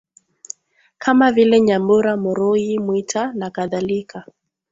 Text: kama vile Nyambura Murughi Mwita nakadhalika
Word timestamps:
kama 0.97 1.31
vile 1.31 1.59
Nyambura 1.61 2.17
Murughi 2.17 2.79
Mwita 2.79 3.33
nakadhalika 3.33 4.25